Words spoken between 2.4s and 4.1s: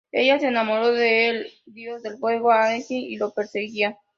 Agni, y lo perseguía.